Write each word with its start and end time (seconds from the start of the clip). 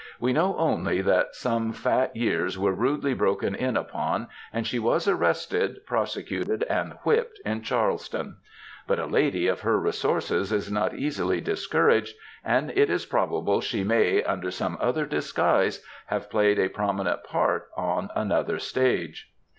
We 0.19 0.33
know 0.33 0.57
only 0.57 1.01
that 1.01 1.35
some 1.35 1.73
fat 1.73 2.15
years 2.15 2.57
were 2.57 2.73
rudely 2.73 3.13
broken 3.13 3.53
in 3.53 3.77
upon, 3.77 4.29
and 4.51 4.65
she 4.65 4.79
was 4.79 5.07
arrested, 5.07 5.85
prosecuted, 5.85 6.63
and 6.63 6.93
whipped 7.03 7.39
in 7.45 7.61
Charles 7.61 8.09
ton. 8.09 8.37
But 8.87 8.97
a 8.97 9.05
lady 9.05 9.45
of 9.45 9.59
her 9.61 9.77
resources 9.79 10.51
is 10.51 10.71
not 10.71 10.95
easily 10.95 11.39
discouraged, 11.39 12.15
and 12.43 12.71
it 12.71 12.89
is 12.89 13.05
probable 13.05 13.61
she 13.61 13.83
may, 13.83 14.23
under 14.23 14.49
some 14.49 14.75
other 14.81 15.05
disguise, 15.05 15.85
have 16.07 16.31
played 16.31 16.57
a 16.57 16.67
prominent 16.69 17.23
part 17.23 17.67
on 17.77 18.09
another 18.15 18.57
stage. 18.57 19.31